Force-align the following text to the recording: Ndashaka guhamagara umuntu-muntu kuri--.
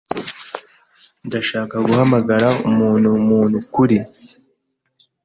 Ndashaka 1.27 1.75
guhamagara 1.87 2.47
umuntu-muntu 2.69 3.57
kuri--. 3.73 3.97